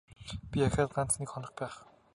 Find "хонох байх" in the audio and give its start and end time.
1.31-1.75